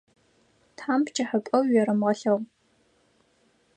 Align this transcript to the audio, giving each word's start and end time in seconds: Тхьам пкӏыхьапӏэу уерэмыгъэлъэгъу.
Тхьам 0.75 1.01
пкӏыхьапӏэу 1.05 1.61
уерэмыгъэлъэгъу. 1.69 2.43